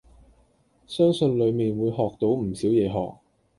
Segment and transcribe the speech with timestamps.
[0.87, 3.19] 相信裡面會學到唔少嘢學。